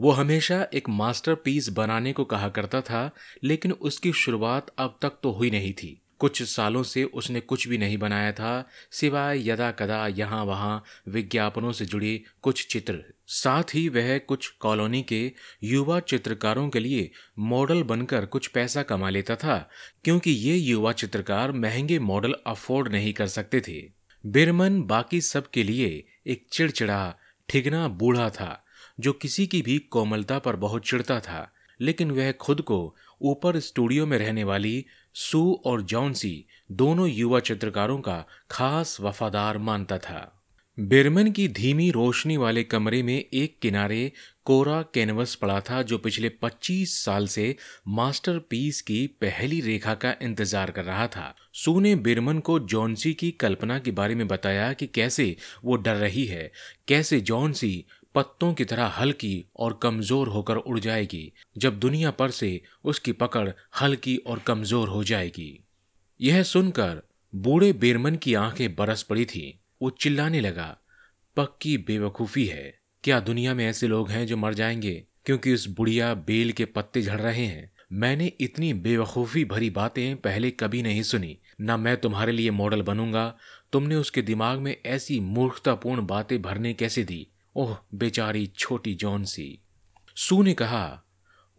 वो 0.00 0.10
हमेशा 0.10 0.66
एक 0.74 0.88
मास्टरपीस 0.88 1.68
बनाने 1.68 2.12
को 2.12 2.24
कहा 2.24 2.48
करता 2.48 2.80
था, 2.80 3.10
लेकिन 3.44 3.72
उसकी 3.72 4.12
शुरुआत 4.12 4.66
अब 4.78 4.98
तक 5.02 5.12
तो 5.22 5.30
हुई 5.30 5.50
नहीं 5.50 5.72
थी। 5.72 6.00
कुछ 6.18 6.42
सालों 6.42 6.82
से 6.82 7.04
उसने 7.04 7.40
कुछ 7.40 7.68
भी 7.68 7.78
नहीं 7.78 7.98
बनाया 7.98 8.32
था, 8.32 8.68
सिवाय 8.90 9.50
यदा 9.50 9.70
कदा 9.70 10.06
यहाँ 10.06 10.44
वहाँ 10.44 10.84
विज्ञापनों 11.08 11.72
से 11.72 11.84
जुड़े 11.84 12.20
कुछ 12.42 12.66
चित्र। 12.66 13.04
साथ 13.26 13.62
ही 13.74 13.88
वह 13.88 14.18
कुछ 14.18 14.48
कॉलोनी 14.48 15.02
के 15.02 15.32
युवा 15.62 16.00
चित्रकारों 16.00 16.68
के 16.68 16.80
लिए 16.80 17.10
मॉडल 17.38 17.82
बनकर 17.82 18.26
कुछ 18.26 18.46
पैसा 18.46 18.82
कमा 18.82 19.10
लेता 19.10 19.36
था, 19.36 19.68
क्योंकि 20.04 20.30
ये 20.30 20.56
युवा 20.56 20.92
चित्रकार 20.92 21.52
महँगे 21.52 21.98
मॉडल 21.98 22.34
अफोर्ड 22.46 22.92
नहीं 22.92 23.12
कर 23.12 23.26
सकते 23.26 23.60
थे। 23.60 23.90
बिरमन 24.26 24.82
बाकी 24.82 25.20
सब 25.20 25.50
के 25.50 25.62
लिए 25.62 26.04
एक 26.26 26.46
चिड़चिड़ा, 26.52 27.14
ठिगना 27.48 27.88
बूढ़ा 27.88 28.30
था। 28.30 28.64
जो 29.00 29.12
किसी 29.12 29.46
की 29.46 29.62
भी 29.62 29.78
कोमलता 29.78 30.38
पर 30.38 30.56
बहुत 30.56 30.86
चिढ़ता 30.86 31.20
था, 31.20 31.52
लेकिन 31.80 32.10
वह 32.10 32.32
खुद 32.32 32.60
को 32.60 32.96
ऊपर 33.22 33.58
स्टूडियो 33.58 34.06
में 34.06 34.18
रहने 34.18 34.44
वाली 34.44 34.84
सू 35.14 35.62
और 35.64 35.82
जॉनसी 35.82 36.46
दोनों 36.72 37.08
युवा 37.08 37.40
चित्रकारों 37.40 37.98
का 37.98 38.24
खास 38.50 38.96
वफादार 39.00 39.58
मानता 39.58 39.98
था। 39.98 40.34
बिरमन 40.78 41.30
की 41.30 41.48
धीमी 41.48 41.90
रोशनी 41.90 42.36
वाले 42.36 42.62
कमरे 42.62 43.02
में 43.02 43.24
एक 43.32 43.58
किनारे 43.62 44.12
कोरा 44.44 44.82
कैनवस 44.82 45.34
पड़ा 45.34 45.60
था, 45.60 45.82
जो 45.82 45.98
पिछले 45.98 46.28
25 46.28 47.04
साल 47.04 47.26
से 47.26 47.56
मास्टरपीस 47.88 48.80
की 48.80 49.06
पहली 49.06 49.60
रेखा 49.60 49.94
का 49.94 50.14
इंतज़ार 50.22 50.70
कर 50.70 50.84
रहा 50.84 51.06
था। 51.06 51.34
सू 51.54 51.80
ने 51.80 51.94
बिरमन 51.96 52.38
को 52.38 52.58
जॉन्सी 52.58 53.12
की 53.14 53.30
कल्पना 53.30 53.78
के 53.78 53.90
बारे 53.90 54.14
में 54.14 54.28
बताया 54.28 54.72
कि 54.72 54.86
कैसे 54.86 55.36
वो 55.64 55.76
डर 55.76 55.94
रही 55.94 56.24
है, 56.24 56.52
कैसे 56.88 57.20
जॉन्सी 57.20 57.84
पत्तों 58.18 58.54
की 58.54 58.64
तरह 58.64 58.86
हल्की 58.86 59.44
और 59.56 59.78
कमज़ोर 59.82 60.28
होकर 60.28 60.56
उड़ 60.56 60.78
जाएगी। 60.78 61.32
जब 61.58 61.78
दुनिया 61.78 62.10
पर 62.10 62.30
से 62.30 62.60
उसकी 62.84 63.12
पकड़ 63.12 63.50
हल्की 63.82 64.16
और 64.16 64.38
कमज़ोर 64.38 64.88
हो 64.88 65.04
जाएगी। 65.04 65.64
यह 66.20 66.42
सुनकर 66.42 67.02
बूढ़े 67.34 67.72
बेरमन 67.72 68.16
की 68.16 68.34
आँखें 68.34 68.74
बरस 68.74 69.02
पड़ी 69.02 69.24
थी। 69.24 69.60
वो 69.82 69.90
चिल्लाने 69.90 70.40
लगा, 70.40 70.76
पक्की 71.36 71.76
बेवकूफ़ी 71.78 72.46
है। 72.46 72.78
क्या 73.04 73.20
दुनिया 73.20 73.54
में 73.54 73.66
ऐसे 73.66 73.88
लोग 73.88 74.10
हैं 74.10 74.26
जो 74.26 74.36
मर 74.36 74.54
जाएँगे 74.54 75.04
क्योंकि 75.26 75.54
उस 75.54 75.68
बुढ़िया 75.68 76.14
बेल 76.14 76.52
के 76.52 76.64
पत्ते 76.64 77.02
झड़ 77.02 77.20
रहे 77.20 77.46
हैं? 77.46 77.70
मैंने 77.92 78.32
इतनी 78.40 78.74
बेवकूफ़ी 78.74 79.44
भरी 79.44 79.70
बातें 79.70 80.16
पहले 80.16 80.50
कभी 80.50 80.82
नहीं 80.82 81.02
सुनी। 81.02 81.36
ना 81.60 81.76
मैं 81.76 81.96
तुम्हारे 81.96 82.32
लिए 82.32 82.50
मॉडल 82.50 82.82
बनूँगा। 82.82 83.34
तुमने 83.72 83.94
उसके 83.94 84.22
दिमाग 84.22 84.58
में 84.58 84.76
ऐसी 84.86 85.20
मूर्खतापूर्ण 85.20 86.06
बातें 86.06 86.42
भरने 86.42 86.74
कैसे 86.74 87.04
दी? 87.04 87.26
ओह, 87.58 87.76
बेचारी 87.94 88.46
छोटी 88.46 88.94
जॉन 88.94 89.24
सी। 89.24 89.58
सू 90.16 90.42
ने 90.42 90.54
कहा, 90.54 91.02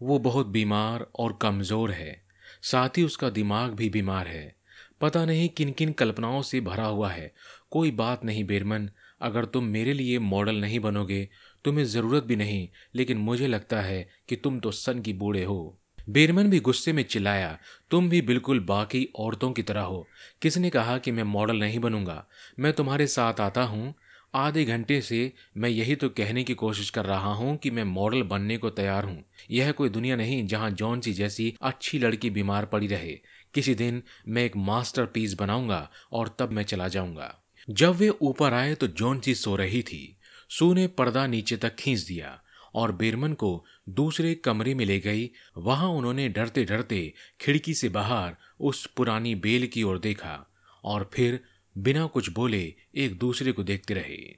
वो 0.02 0.18
बहुत 0.18 0.46
बीमार 0.46 1.06
और 1.18 1.38
कमज़ोर 1.42 1.90
है। 1.90 2.24
साथ 2.62 2.88
ही 2.88 3.02
उसका 3.02 3.30
दिमाग 3.30 3.70
भी 3.70 3.90
बीमार 3.90 4.26
है। 4.26 4.56
पता 5.00 5.24
नहीं 5.24 5.48
किन 5.48 5.72
किन 5.72 5.92
कल्पनाओं 5.92 6.42
से 6.42 6.60
भरा 6.60 6.84
हुआ 6.84 7.10
है। 7.10 7.34
कोई 7.70 7.90
बात 7.90 8.24
नहीं 8.24 8.44
बेरमन, 8.44 8.90
अगर 9.20 9.44
तुम 9.44 9.64
मेरे 9.64 9.92
लिए 9.92 10.18
मॉडल 10.18 10.56
नहीं 10.56 10.80
बनोगे, 10.80 11.28
तुम्हें 11.64 11.84
ज़रूरत 11.84 12.24
भी 12.24 12.36
नहीं, 12.36 12.68
लेकिन 12.94 13.18
मुझे 13.18 13.46
लगता 13.46 13.80
है 13.80 14.08
कि 14.28 14.36
तुम 14.36 14.60
तो 14.60 14.70
सन 14.70 15.00
की 15.00 15.12
बूढ़े 15.12 15.44
हो। 15.44 15.80
बेरमन 16.10 16.50
भी 16.50 16.60
गुस्से 16.60 16.92
में 16.92 17.02
चिल्लाया, 17.02 17.58
तुम 17.90 18.08
भी 18.08 18.22
बिल्कुल 18.22 18.60
बाकी 18.60 19.08
औरतों 19.16 19.52
की 19.52 19.62
तरह 19.62 19.80
हो। 19.80 20.08
किसने 20.42 20.70
कहा 20.70 20.98
कि 20.98 21.10
मैं 21.10 21.22
मॉडल 21.22 21.56
नहीं 21.56 21.78
बनूँगा? 21.78 22.26
मैं 22.58 22.72
तुम्हारे 22.72 23.06
साथ 23.06 23.40
आता 23.40 23.62
हूँ 23.62 23.94
आधे 24.34 24.64
घंटे 24.64 25.00
से 25.00 25.32
मैं 25.56 25.68
यही 25.68 25.94
तो 25.94 26.08
कहने 26.08 26.42
की 26.44 26.54
कोशिश 26.54 26.90
कर 26.90 27.04
रहा 27.04 27.32
हूँ 27.34 27.56
कि 27.56 27.70
मैं 27.70 27.84
मॉडल 27.84 28.22
बनने 28.22 28.56
को 28.56 28.70
तैयार 28.70 29.04
हूँ। 29.04 29.24
यह 29.50 29.72
कोई 29.72 29.88
दुनिया 29.88 30.16
नहीं 30.16 30.46
जहाँ 30.46 30.70
जॉन 30.70 31.00
सी 31.00 31.12
जैसी 31.12 31.54
अच्छी 31.62 31.98
लड़की 31.98 32.30
बीमार 32.30 32.64
पड़ी 32.64 32.86
रहे। 32.86 33.12
किसी 33.54 33.74
दिन 33.74 34.02
मैं 34.28 34.44
एक 34.44 34.56
मास्टर 34.56 35.06
पीस 35.06 35.34
बनाऊँगा 35.34 35.90
और 36.12 36.36
तब 36.38 36.52
मैं 36.52 36.62
चला 36.62 36.88
जाऊँगा। 36.88 37.34
जब 37.70 37.96
वे 37.96 38.08
ऊपर 38.08 38.54
आए 38.54 38.74
तो 38.74 38.86
जॉन 38.86 39.20
सी 39.20 39.34
सो 39.34 39.56
रही 39.56 39.82
थी। 39.82 40.16
सू 40.50 40.72
ने 40.74 40.86
पर्दा 40.86 41.26
नीचे 41.26 41.56
तक 41.56 41.76
खींच 41.76 42.00
दिया 42.00 42.40
और 42.74 42.92
बेरमन 42.92 43.32
को 43.32 43.64
दूसरे 43.88 44.34
कमरे 44.34 44.74
में 44.74 44.84
ले 44.84 45.00
गई। 45.00 45.30
वहाँ 45.58 45.88
उन्होंने 45.88 46.28
डरते 46.28 46.64
डरते 46.64 47.12
खिड़की 47.40 47.74
से 47.74 47.88
बाहर 47.88 48.36
उस 48.60 48.86
पुरानी 48.86 49.34
बेल 49.34 49.66
की 49.66 49.82
ओर 49.82 49.98
देखा 49.98 50.46
और 50.84 51.10
फिर 51.14 51.40
बिना 51.78 52.06
कुछ 52.06 52.30
बोले 52.30 52.74
एक 52.94 53.18
दूसरे 53.18 53.52
को 53.52 53.62
देखते 53.62 53.94
रहे। 53.94 54.36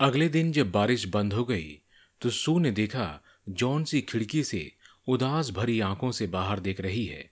अगले 0.00 0.28
दिन 0.28 0.52
जब 0.52 0.70
बारिश 0.70 1.06
बंद 1.06 1.32
हो 1.32 1.44
गई 1.44 1.78
तो 2.20 2.30
सू 2.30 2.58
ने 2.58 2.70
देखा 2.70 3.20
जॉन 3.48 3.84
सी 3.84 4.00
खिड़की 4.00 4.44
से 4.44 4.72
उदास 5.08 5.50
भरी 5.50 5.80
आँखों 5.80 6.10
से 6.12 6.26
बाहर 6.26 6.60
देख 6.60 6.80
रही 6.80 7.04
है 7.06 7.30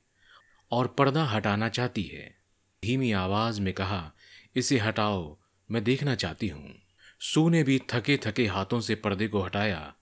और 0.71 0.87
पर्दा 0.87 1.25
हटाना 1.25 1.69
चाहती 1.69 2.03
है। 2.03 2.37
धीमी 2.83 3.13
आवाज़ 3.13 3.61
में 3.61 3.75
कहा, 3.75 4.13
इसे 4.57 4.79
हटाओ, 4.79 5.39
मैं 5.71 5.85
देखना 5.85 6.15
चाहती 6.15 6.49
हूँ। 6.49 6.75
सू 7.21 7.49
ने 7.49 7.63
भी 7.63 7.81
थके 7.91 8.17
थके 8.17 8.47
हाथों 8.47 8.81
से 8.81 8.95
पर्दे 8.95 9.29
को 9.29 9.43
हटाया। 9.43 9.95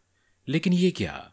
लेकिन 0.49 0.73
ये 0.73 0.91
क्या? 0.91 1.33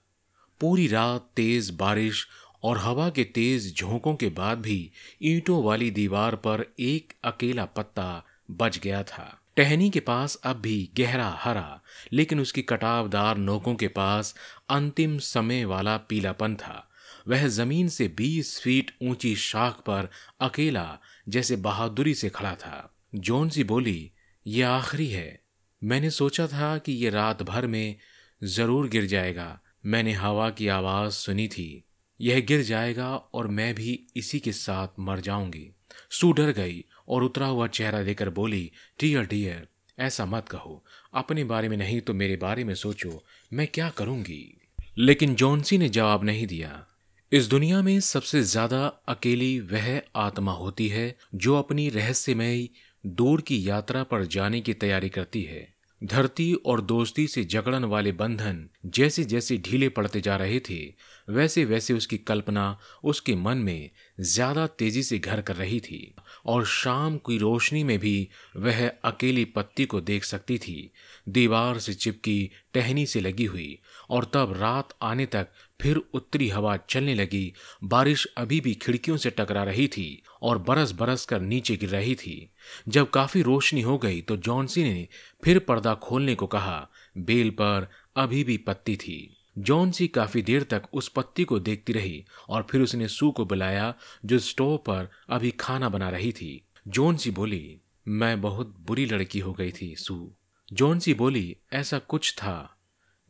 पूरी 0.61 0.87
रात 0.87 1.31
तेज 1.35 1.69
बारिश 1.69 2.27
और 2.65 2.77
हवा 2.77 3.09
के 3.09 3.23
तेज 3.23 3.77
झोंकों 3.77 4.15
के 4.15 4.29
बाद 4.29 4.57
भी 4.57 4.91
ईंटों 5.21 5.63
वाली 5.63 5.91
दीवार 5.91 6.35
पर 6.35 6.73
एक 6.79 7.13
अकेला 7.23 7.65
पत्ता 7.65 8.25
बच 8.51 8.79
गया 8.79 9.03
था। 9.03 9.41
टहनी 9.55 9.89
के 9.89 9.99
पास 9.99 10.35
अब 10.43 10.55
भी 10.55 10.89
गहरा 10.97 11.37
हरा, 11.39 11.81
लेकिन 12.13 12.39
उसकी 12.39 12.61
कटावदार 12.61 13.37
नोकों 13.37 13.75
के 13.75 13.87
पास 13.87 14.35
अंतिम 14.69 15.17
समय 15.17 15.65
वाला 15.65 15.97
पीलापन 15.97 16.55
था। 16.55 16.89
वह 17.27 17.47
ज़मीन 17.47 17.87
से 17.87 18.07
बीस 18.07 18.61
फीट 18.61 18.91
ऊँची 19.03 19.35
शाख 19.35 19.73
पर 19.73 20.09
अकेला, 20.41 20.99
जैसे 21.29 21.55
बहादुरी 21.55 22.13
से 22.13 22.29
खड़ा 22.29 22.55
था। 22.55 22.95
जोन 23.15 23.49
सी 23.49 23.63
बोली, 23.63 24.11
ये 24.47 24.61
आखिरी 24.61 25.07
है। 25.07 25.41
मैंने 25.83 26.09
सोचा 26.09 26.47
था 26.47 26.77
कि 26.77 26.91
ये 26.91 27.09
रात 27.09 27.43
भर 27.43 27.67
में 27.67 27.95
ज़रूर 28.43 28.89
गिर 28.89 29.05
जाएगा। 29.05 29.59
मैंने 29.85 30.13
हवा 30.13 30.49
की 30.49 30.67
आवाज़ 30.67 31.13
सुनी 31.13 31.47
थी। 31.47 31.84
यह 32.19 32.39
गिर 32.39 32.61
जाएगा 32.61 33.15
और 33.33 33.47
मैं 33.47 33.73
भी 33.75 33.99
इसी 34.15 34.39
के 34.39 34.51
साथ 34.51 34.99
मर 34.99 35.19
जाऊँगी। 35.19 35.69
सू 36.11 36.31
डर 36.31 36.51
गई 36.51 36.83
और 37.07 37.23
उतरा 37.23 37.47
हुआ 37.47 37.67
चेहरा 37.67 38.01
देकर 38.03 38.29
बोली, 38.29 38.71
डियर 38.99 39.25
डियर, 39.25 39.67
ऐसा 39.99 40.25
मत 40.25 40.49
कहो। 40.49 40.83
अपने 41.13 41.43
बारे 41.43 41.69
में 41.69 41.77
नहीं 41.77 41.99
तो 42.01 42.13
मेरे 42.13 42.35
बारे 42.35 42.63
में 42.63 42.73
सोचो, 42.75 43.23
मैं 43.53 43.67
क्या 43.67 43.89
करूँगी? 43.89 44.57
लेकिन 44.97 45.35
जॉन्सी 45.35 45.77
ने 45.77 45.89
जवाब 45.89 46.23
नहीं 46.23 46.47
दिया। 46.47 46.85
इस 47.31 47.47
दुनिया 47.47 47.81
में 47.81 47.99
सबसे 47.99 48.41
ज़्यादा 48.43 48.85
अकेली 49.07 49.59
वह 49.59 50.01
आत्मा 50.15 50.51
होती 50.51 50.87
है 50.87 51.15
जो 51.35 51.55
अपनी 51.55 51.89
रहस्यमय 51.89 52.67
दूर 53.03 53.41
की 53.41 53.69
यात्रा 53.69 54.03
पर 54.03 54.25
जाने 54.25 54.61
की 54.61 54.73
तैयारी 54.73 55.09
करती 55.09 55.41
है। 55.43 55.73
धरती 56.01 56.53
और 56.53 56.81
दोस्ती 56.81 57.27
से 57.27 57.43
जकड़न 57.43 57.83
वाले 57.83 58.11
बंधन 58.11 58.69
जैसे 58.85 59.23
जैसे 59.23 59.57
ढीले 59.57 59.89
पड़ते 59.89 60.21
जा 60.21 60.35
रहे 60.35 60.59
थे 60.59 60.79
वैसे 61.27 61.63
वैसे 61.65 61.93
उसकी 61.93 62.17
कल्पना 62.17 62.77
उसके 63.03 63.35
मन 63.35 63.57
में 63.57 63.89
ज़्यादा 64.19 64.65
तेज़ी 64.69 65.03
से 65.03 65.19
घर 65.19 65.41
कर 65.41 65.55
रही 65.55 65.79
थी 65.79 66.13
और 66.45 66.65
शाम 66.65 67.17
की 67.17 67.37
रोशनी 67.37 67.83
में 67.83 67.97
भी 67.99 68.27
वह 68.57 68.87
अकेली 68.87 69.45
पत्ती 69.45 69.85
को 69.85 70.01
देख 70.01 70.23
सकती 70.23 70.57
थी। 70.57 70.91
दीवार 71.29 71.79
से 71.79 71.93
चिपकी 71.93 72.51
टहनी 72.73 73.05
से 73.05 73.21
लगी 73.21 73.45
हुई 73.45 73.77
और 74.09 74.29
तब 74.33 74.53
रात 74.57 74.93
आने 75.01 75.25
तक 75.25 75.47
फिर 75.81 75.97
उत्तरी 76.13 76.49
हवा 76.49 76.75
चलने 76.79 77.15
लगी। 77.15 77.53
बारिश 77.83 78.27
अभी 78.37 78.59
भी 78.61 78.73
खिड़कियों 78.73 79.17
से 79.17 79.29
टकरा 79.29 79.63
रही 79.63 79.87
थी 79.87 80.21
और 80.41 80.57
बरस 80.57 80.91
बरस 80.91 81.25
कर 81.25 81.41
नीचे 81.41 81.75
गिर 81.75 81.89
रही 81.89 82.15
थी। 82.15 82.49
जब 82.87 83.09
काफ़ी 83.09 83.41
रोशनी 83.41 83.81
हो 83.81 83.97
गई 83.97 84.21
तो 84.21 84.37
जॉन्सी 84.37 84.83
ने 84.83 85.07
फिर 85.43 85.59
पर्दा 85.59 85.93
खोलने 85.93 86.35
को 86.35 86.47
कहा। 86.47 86.87
बेल 87.17 87.49
पर 87.51 87.87
अभी 88.17 88.43
भी 88.43 88.57
पत्ती 88.57 88.95
थी। 88.95 89.34
जॉन्सी 89.57 90.07
काफ़ी 90.07 90.41
देर 90.41 90.63
तक 90.63 90.83
उस 90.93 91.09
पत्ती 91.09 91.43
को 91.43 91.59
देखती 91.59 91.93
रही 91.93 92.25
और 92.49 92.67
फिर 92.71 92.81
उसने 92.81 93.07
सू 93.07 93.31
को 93.31 93.45
बुलाया, 93.45 93.93
जो 94.25 94.39
स्टोव 94.39 94.77
पर 94.77 95.09
अभी 95.29 95.51
खाना 95.51 95.89
बना 95.89 96.09
रही 96.09 96.31
थी। 96.31 96.65
जॉन्सी 96.87 97.31
बोली, 97.31 97.81
मैं 98.07 98.41
बहुत 98.41 98.75
बुरी 98.79 99.05
लड़की 99.05 99.39
हो 99.39 99.53
गई 99.53 99.71
थी, 99.71 99.95
सू। 99.95 100.35
जॉन्सी 100.73 101.13
बोली, 101.13 101.57
ऐसा 101.73 101.99
कुछ 101.99 102.35
था 102.37 102.77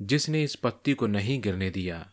जिसने 0.01 0.43
इस 0.43 0.55
पत्ती 0.55 0.93
को 0.93 1.07
नहीं 1.07 1.41
गिरने 1.41 1.69
दिया। 1.69 2.11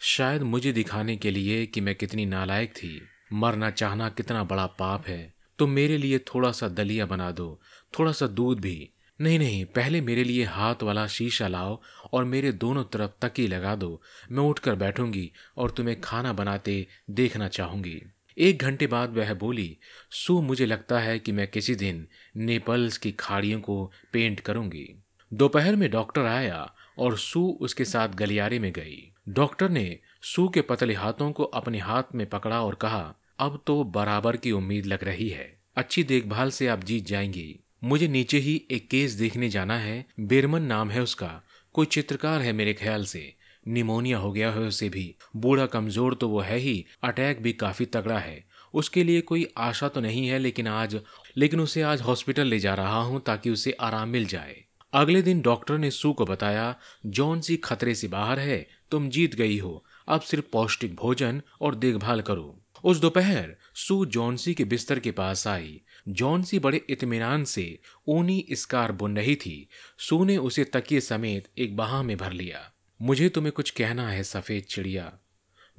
शायद 0.00 0.42
मुझे 0.42 0.72
दिखाने 0.72 1.16
के 1.16 1.30
लिए 1.30 1.66
कि 1.66 1.80
मैं 1.80 1.94
कितनी 1.94 2.26
नालायक 2.26 2.70
थी। 2.70 3.02
मरना 3.32 3.70
चाहना 3.70 4.08
कितना 4.08 4.44
बड़ा 4.44 4.66
पाप 4.66 5.06
है। 5.06 5.34
तो 5.58 5.66
मेरे 5.66 5.98
लिए 5.98 6.18
थोड़ा 6.18 6.52
सा 6.52 6.68
दलिया 6.68 7.06
बना 7.06 7.30
दो, 7.30 7.60
थोड़ा 7.98 8.12
सा 8.12 8.26
दूध 8.26 8.60
भी। 8.60 8.90
नहीं 9.20 9.38
नहीं, 9.38 9.64
पहले 9.64 10.00
मेरे 10.00 10.24
लिए 10.24 10.44
हाथ 10.44 10.74
वाला 10.82 11.06
शीशा 11.06 11.48
लाओ 11.48 11.80
और 12.12 12.24
मेरे 12.24 12.52
दोनों 12.52 12.84
तरफ़ 12.84 13.10
तकी 13.22 13.46
लगा 13.46 13.74
दो। 13.74 14.02
मैं 14.30 14.42
उठकर 14.42 14.74
बैठूँगी 14.74 15.32
और 15.56 15.70
तुम्हें 15.70 16.00
खाना 16.00 16.32
बनाते 16.32 16.86
देखना 17.10 17.48
चाहूँगी। 17.48 18.02
एक 18.38 18.58
घंटे 18.58 18.86
बाद 18.86 19.16
वह 19.16 19.34
बोली, 19.34 19.78
सू, 20.10 20.40
मुझे 20.40 20.66
लगता 20.66 20.98
है 20.98 21.18
कि 21.18 21.32
मैं 21.32 21.48
किसी 21.48 21.74
दिन 21.74 22.06
नेपल्स 22.36 22.98
की 22.98 23.12
खाड़ियों 23.12 23.60
को 23.60 23.92
पेंट 24.12 24.40
करूँगी। 24.40 25.02
दोपहर 25.32 25.76
में 25.76 25.90
डॉक्टर 25.90 26.22
आया 26.22 26.74
और 26.98 27.18
सू 27.18 27.58
उसके 27.60 27.84
साथ 27.84 28.08
गलियारे 28.08 28.58
में 28.58 28.72
गई। 28.72 29.12
डॉक्टर 29.28 29.68
ने 29.68 29.98
सू 30.22 30.48
के 30.48 30.60
पतले 30.60 30.94
हाथों 30.94 31.32
को 31.32 31.42
अपने 31.42 31.78
हाथ 31.78 32.02
में 32.14 32.26
पकड़ा 32.26 32.62
और 32.62 32.74
कहा, 32.74 33.14
अब 33.38 33.62
तो 33.66 33.84
बराबर 33.84 34.36
की 34.36 34.52
उम्मीद 34.52 34.86
लग 34.86 35.04
रही 35.04 35.28
है। 35.28 35.58
अच्छी 35.76 36.04
देखभाल 36.04 36.50
से 36.50 36.66
आप 36.66 36.84
जीत 36.84 37.06
जाएँगी। 37.06 37.60
मुझे 37.82 38.08
नीचे 38.08 38.38
ही 38.38 38.62
एक 38.70 38.88
केस 38.90 39.12
देखने 39.12 39.48
जाना 39.48 39.76
है। 39.78 40.06
बेरमन 40.20 40.62
नाम 40.62 40.90
है 40.90 41.02
उसका। 41.02 41.42
कोई 41.74 41.86
चित्रकार 41.86 42.42
है 42.42 42.52
मेरे 42.52 42.74
ख्याल 42.74 43.04
से। 43.04 43.34
निमोनिया 43.68 44.18
हो 44.18 44.32
गया 44.32 44.50
है 44.50 44.60
उसे 44.60 44.88
भी। 44.88 45.14
बूढ़ा 45.36 45.66
कमज़ोर 45.66 46.14
तो 46.14 46.28
वो 46.28 46.40
है 46.40 46.58
ही। 46.58 46.84
अटैक 47.04 47.42
भी 47.42 47.52
काफ़ी 47.52 47.86
तगड़ा 47.86 48.18
है। 48.18 48.44
उसके 48.74 49.04
लिए 49.04 49.20
कोई 49.20 49.46
आशा 49.58 49.88
तो 49.88 50.00
नहीं 50.00 50.26
है, 50.28 50.38
लेकिन 50.38 50.66
आज 50.68 51.00
लेकिन 51.36 51.60
उसे 51.60 51.82
आज 51.82 52.00
हॉस्पिटल 52.00 52.46
ले 52.46 52.58
जा 52.58 52.74
रहा 52.74 53.00
हूँ 53.00 53.20
ताकि 53.20 53.50
उसे 53.50 53.72
आराम 53.80 54.08
मिल 54.08 54.26
जाए। 54.26 54.64
अगले 54.92 55.22
दिन 55.22 55.40
डॉक्टर 55.40 55.78
ने 55.78 55.90
सू 55.90 56.12
को 56.12 56.24
बताया, 56.24 56.76
जॉन 57.06 57.40
सी 57.40 57.56
खतरे 57.56 57.94
से 57.94 58.08
बाहर 58.08 58.38
है। 58.38 58.66
तुम 58.90 59.08
जीत 59.08 59.34
गई 59.34 59.58
हो। 59.58 59.84
अब 60.08 60.20
सिर्फ़ 60.20 60.44
पौष्टिक 60.52 60.94
भोजन 60.94 61.42
और 61.60 61.74
देखभाल 61.74 62.20
करो। 62.20 62.56
उस 62.84 62.96
दोपहर 62.96 63.56
सू 63.74 64.04
जॉन्सी 64.06 64.54
के 64.54 64.64
बिस्तर 64.64 64.98
के 64.98 65.10
पास 65.10 65.46
आई। 65.46 65.80
जॉन्सी 66.08 66.58
बड़े 66.58 66.86
इतमान 66.90 67.44
से 67.44 67.78
ऊनी 68.08 68.46
स्कार 68.52 68.92
बुन 68.92 69.16
रही 69.16 69.36
थी 69.36 69.68
सू 69.98 70.24
ने 70.24 70.36
उसे 70.36 70.64
तकिए 70.64 71.00
समेत 71.00 71.48
एक 71.58 71.76
बाह 71.76 72.02
में 72.02 72.16
भर 72.16 72.32
लिया। 72.32 72.72
मुझे 73.02 73.28
तुम्हें 73.28 73.52
कुछ 73.52 73.70
कहना 73.70 74.10
है, 74.10 74.22
सफ़ेद 74.22 74.64
चिड़िया। 74.64 75.18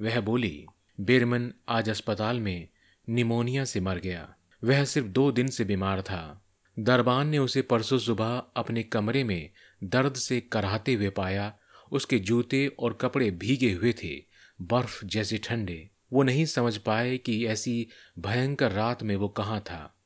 वह 0.00 0.20
बोली, 0.20 0.66
बेरमन 1.00 1.52
आज 1.68 1.90
अस्पताल 1.90 2.40
में 2.40 2.68
निमोनिया 3.08 3.64
से 3.64 3.80
मर 3.80 3.98
गया। 3.98 4.34
वह 4.64 4.84
सिर्फ़ 4.84 5.08
दो 5.08 5.32
दिन 5.32 5.48
से 5.48 5.64
बीमार 5.64 6.02
था। 6.02 6.44
दरबान 6.78 7.28
ने 7.28 7.38
उसे 7.38 7.62
परसों 7.62 7.98
सुबह 7.98 8.42
अपने 8.56 8.82
कमरे 8.82 9.24
में 9.24 9.50
दर्द 9.84 10.14
से 10.14 10.40
कराहते 10.40 10.94
हुए 10.94 11.10
पाया। 11.10 11.58
उसके 11.92 12.18
जूते 12.18 12.66
और 12.78 12.98
कपड़े 13.00 13.30
भीगे 13.30 13.72
हुए 13.72 13.92
थे, 13.92 14.24
बर्फ़ 14.62 15.04
जैसे 15.04 15.38
ठंडे। 15.38 15.90
वो 16.12 16.22
नहीं 16.22 16.44
समझ 16.44 16.76
पाए 16.76 17.18
कि 17.18 17.46
ऐसी 17.46 17.88
भयंकर 18.18 18.72
रात 18.72 19.02
में 19.02 19.16
वो 19.16 19.28
कहाँ 19.28 19.60
था। 19.60 20.01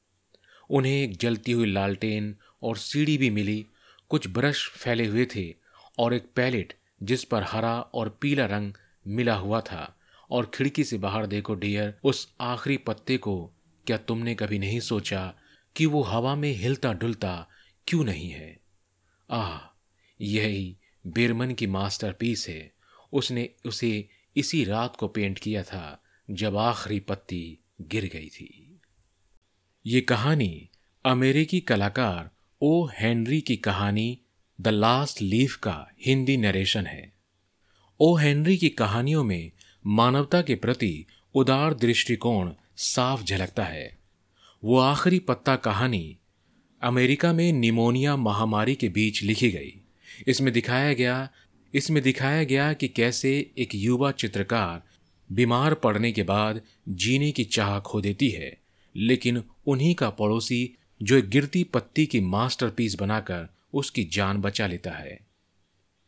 उन्हें 0.71 1.03
एक 1.03 1.17
जलती 1.17 1.53
हुई 1.53 1.73
लालटेन 1.73 2.37
और 2.63 2.77
सीढ़ी 2.77 3.19
भी 3.19 3.31
मिली। 3.31 3.67
कुछ 4.09 4.29
ब्रश 4.29 4.69
फैले 4.69 5.07
हुए 5.07 5.27
थे 5.37 5.55
और 5.99 6.15
एक 6.15 6.27
पैलेट 6.35 6.75
जिस 7.03 7.25
पर 7.25 7.43
हरा 7.43 7.81
और 7.81 8.19
पीला 8.21 8.47
रंग 8.47 8.73
मिला 9.07 9.35
हुआ 9.35 9.61
था 9.61 9.99
और 10.31 10.51
खिड़की 10.55 10.85
से 10.85 10.99
बाहर 10.99 11.27
देखो 11.27 11.55
डियर, 11.55 11.95
उस 12.05 12.35
आखिरी 12.41 12.77
पत्ते 12.77 13.17
को 13.17 13.53
क्या 13.87 13.97
तुमने 13.97 14.35
कभी 14.35 14.59
नहीं 14.59 14.81
सोचा 14.81 15.35
कि 15.77 15.87
वो 15.87 16.03
हवा 16.03 16.35
में 16.35 16.53
हिलता 16.53 16.93
डुलता 16.93 17.49
क्यों 17.87 18.05
नहीं 18.05 18.31
है? 18.31 18.61
आह, 19.31 19.79
यही 20.21 20.77
बेरमन 21.07 21.55
की 21.55 21.67
मास्टरपीस 21.67 22.49
है। 22.49 22.73
उसने 23.13 23.51
उसे 23.67 24.09
इसी 24.37 24.65
रात 24.65 24.97
को 24.97 25.09
पेंट 25.09 25.39
किया 25.39 25.63
था 25.63 26.05
जब 26.31 26.57
आखिरी 26.57 27.01
पत्ती 27.01 27.59
गिर 27.81 28.11
गई 28.13 28.29
थी। 28.29 28.66
ये 29.89 30.01
कहानी 30.01 30.69
अमेरिकी 31.05 31.61
कलाकार 31.61 32.31
ओ 32.63 32.87
हेनरी 32.87 33.41
की 33.41 33.57
कहानी 33.57 34.19
द 34.61 34.69
लास्ट 34.69 35.23
लीफ 35.23 35.57
का 35.57 35.89
हिंदी 36.07 36.37
नरेशन 36.37 36.87
है। 36.87 37.13
ओ 38.01 38.17
हेनरी 38.17 38.57
की 38.57 38.69
कहानियों 38.69 39.25
में 39.25 39.51
मानवता 39.87 40.43
के 40.43 40.55
प्रति 40.55 41.07
उदार 41.35 41.75
दृष्टिकोण 41.75 42.53
साफ़ 42.77 43.25
झलकता 43.25 43.65
है। 43.65 43.99
वो 44.65 44.79
आखिरी 44.79 45.19
पत्ता 45.19 45.57
कहानी 45.57 46.17
अमेरिका 46.83 47.33
में 47.33 47.53
निमोनिया 47.53 48.17
महामारी 48.17 48.75
के 48.75 48.89
बीच 48.89 49.23
लिखी 49.23 49.51
गई। 49.51 49.81
इसमें 50.27 50.53
दिखाया 50.53 50.93
गया, 50.93 51.29
इसमें 51.75 52.03
दिखाया 52.03 52.45
गया 52.45 52.73
कि 52.73 52.89
कैसे 52.89 53.51
एक 53.59 53.75
युवा 53.75 54.11
चित्रकार 54.11 54.83
बीमार 55.33 55.75
पड़ने 55.75 56.13
के 56.13 56.23
बाद 56.23 56.63
जीने 56.89 57.33
की 57.33 57.45
चाह 57.45 57.81
खो 57.81 58.01
देती 58.01 58.29
है। 58.29 58.66
लेकिन 58.97 59.43
उन्हीं 59.67 59.95
का 59.95 60.11
पड़ोसी 60.11 60.79
जो 61.03 61.17
एक 61.17 61.29
गिरती 61.29 61.65
पत्ती 61.65 62.07
की 62.07 62.21
मास्टरपीस 62.21 62.97
बनाकर 63.01 63.49
उसकी 63.75 64.05
जान 64.05 64.39
बचा 64.39 64.67
लेता 64.67 64.91
है। 64.91 65.26